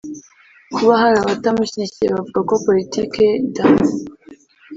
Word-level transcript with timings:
Kuba 0.75 0.93
hari 1.01 1.17
abatamushyigikiye 1.19 2.07
bavuga 2.15 2.39
ko 2.49 2.53
Politiki 2.65 3.17
ye 3.27 3.33
idahamye 3.47 3.93